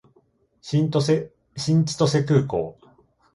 [0.63, 2.75] 新千歳空港